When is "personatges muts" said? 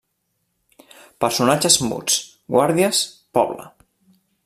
1.25-2.17